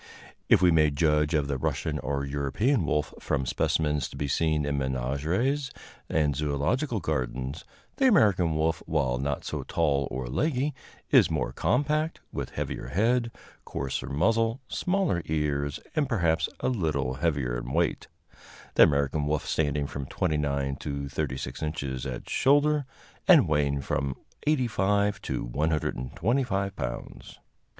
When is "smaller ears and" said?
14.67-16.09